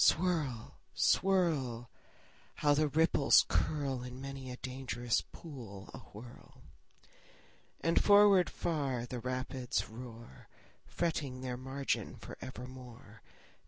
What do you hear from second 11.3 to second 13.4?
their margin for evermore.